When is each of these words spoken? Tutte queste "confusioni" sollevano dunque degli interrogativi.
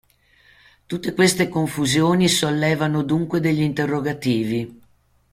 Tutte 0.87 1.13
queste 1.13 1.47
"confusioni" 1.47 2.27
sollevano 2.27 3.03
dunque 3.03 3.39
degli 3.39 3.61
interrogativi. 3.61 4.81